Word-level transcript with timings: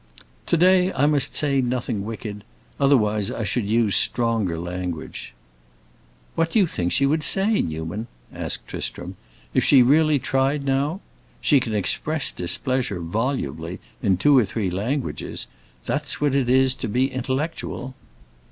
"To 0.47 0.57
day 0.57 0.91
I 0.93 1.05
must 1.05 1.35
say 1.35 1.61
nothing 1.61 2.03
wicked; 2.03 2.43
otherwise 2.79 3.29
I 3.29 3.43
should 3.43 3.67
use 3.67 3.95
stronger 3.95 4.57
language." 4.57 5.35
"What 6.33 6.51
do 6.53 6.57
you 6.57 6.65
think 6.65 6.91
she 6.91 7.05
would 7.05 7.21
say, 7.23 7.61
Newman?" 7.61 8.07
asked 8.33 8.67
Tristram. 8.67 9.15
"If 9.53 9.63
she 9.63 9.83
really 9.83 10.17
tried, 10.17 10.65
now? 10.65 11.01
She 11.39 11.59
can 11.59 11.75
express 11.75 12.31
displeasure, 12.31 12.99
volubly, 12.99 13.79
in 14.01 14.17
two 14.17 14.35
or 14.35 14.43
three 14.45 14.71
languages; 14.71 15.45
that's 15.85 16.19
what 16.19 16.33
it 16.33 16.49
is 16.49 16.73
to 16.81 16.87
be 16.87 17.11
intellectual. 17.11 17.93